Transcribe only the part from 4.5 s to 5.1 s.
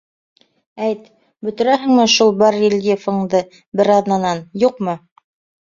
юҡмы?